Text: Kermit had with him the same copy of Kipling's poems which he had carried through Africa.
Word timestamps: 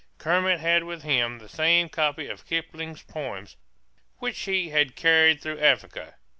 Kermit 0.17 0.59
had 0.59 0.83
with 0.85 1.03
him 1.03 1.37
the 1.37 1.47
same 1.47 1.87
copy 1.87 2.25
of 2.27 2.47
Kipling's 2.47 3.03
poems 3.03 3.55
which 4.17 4.39
he 4.39 4.69
had 4.69 4.95
carried 4.95 5.39
through 5.41 5.59
Africa. 5.59 6.15